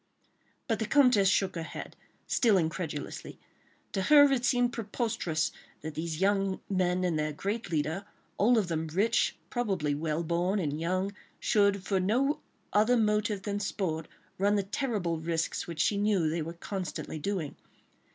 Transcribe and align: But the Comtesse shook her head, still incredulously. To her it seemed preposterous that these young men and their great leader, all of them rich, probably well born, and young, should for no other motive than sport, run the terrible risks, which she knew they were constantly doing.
But 0.67 0.79
the 0.79 0.87
Comtesse 0.87 1.27
shook 1.29 1.53
her 1.53 1.61
head, 1.61 1.95
still 2.25 2.57
incredulously. 2.57 3.37
To 3.91 4.01
her 4.01 4.31
it 4.31 4.43
seemed 4.45 4.73
preposterous 4.73 5.51
that 5.81 5.93
these 5.93 6.19
young 6.19 6.59
men 6.67 7.03
and 7.03 7.19
their 7.19 7.31
great 7.31 7.69
leader, 7.69 8.05
all 8.39 8.57
of 8.57 8.67
them 8.67 8.87
rich, 8.87 9.35
probably 9.51 9.93
well 9.93 10.23
born, 10.23 10.57
and 10.57 10.79
young, 10.81 11.11
should 11.39 11.83
for 11.83 11.99
no 11.99 12.39
other 12.73 12.97
motive 12.97 13.43
than 13.43 13.59
sport, 13.59 14.07
run 14.39 14.55
the 14.55 14.63
terrible 14.63 15.19
risks, 15.19 15.67
which 15.67 15.79
she 15.81 15.97
knew 15.97 16.27
they 16.31 16.41
were 16.41 16.53
constantly 16.53 17.19
doing. 17.19 17.55